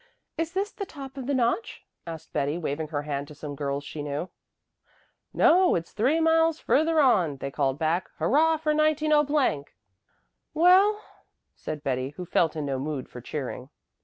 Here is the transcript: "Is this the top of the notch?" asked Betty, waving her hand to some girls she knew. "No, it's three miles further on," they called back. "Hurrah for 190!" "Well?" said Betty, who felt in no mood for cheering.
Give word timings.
"Is 0.35 0.53
this 0.53 0.71
the 0.71 0.87
top 0.87 1.15
of 1.15 1.27
the 1.27 1.33
notch?" 1.35 1.85
asked 2.07 2.33
Betty, 2.33 2.57
waving 2.57 2.87
her 2.87 3.03
hand 3.03 3.27
to 3.27 3.35
some 3.35 3.55
girls 3.55 3.83
she 3.83 4.01
knew. 4.01 4.31
"No, 5.31 5.75
it's 5.75 5.91
three 5.91 6.19
miles 6.19 6.57
further 6.57 6.99
on," 6.99 7.37
they 7.37 7.51
called 7.51 7.77
back. 7.77 8.09
"Hurrah 8.17 8.57
for 8.57 8.71
190!" 8.73 9.71
"Well?" 10.55 10.99
said 11.55 11.83
Betty, 11.83 12.15
who 12.17 12.25
felt 12.25 12.55
in 12.55 12.65
no 12.65 12.79
mood 12.79 13.09
for 13.09 13.21
cheering. 13.21 13.69